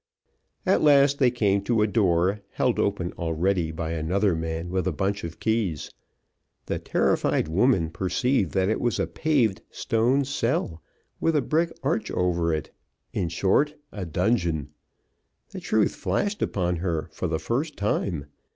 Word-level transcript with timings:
At 0.65 0.81
last 0.81 1.19
they 1.19 1.29
came 1.29 1.61
to 1.65 1.83
a 1.83 1.85
door, 1.87 2.41
held 2.53 2.79
open 2.79 3.11
already 3.19 3.69
by 3.71 3.91
another 3.91 4.35
man 4.35 4.71
with 4.71 4.87
a 4.87 4.91
bunch 4.91 5.23
of 5.23 5.39
keys. 5.39 5.91
The 6.65 6.79
terrified 6.79 7.47
woman 7.47 7.91
perceived 7.91 8.53
that 8.53 8.67
it 8.67 8.81
was 8.81 8.99
a 8.99 9.05
paved 9.05 9.61
stone 9.69 10.25
cell, 10.25 10.81
with 11.19 11.35
a 11.35 11.41
brick 11.43 11.71
arch 11.83 12.09
over 12.09 12.51
it; 12.51 12.71
in 13.13 13.29
short, 13.29 13.75
a 13.91 14.03
dungeon. 14.07 14.69
The 15.51 15.59
truth 15.59 15.93
flashed 15.93 16.41
upon 16.41 16.77
her, 16.77 17.07
for 17.11 17.27
the 17.27 17.37
first 17.37 17.77
time. 17.77 18.25